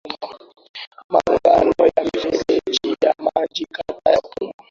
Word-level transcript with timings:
Miungano 1.09 1.83
ya 1.97 2.03
mifereji 2.05 2.95
ya 3.01 3.15
maji 3.23 3.65
taka 3.65 4.11
ya 4.11 4.19
umma 4.41 4.53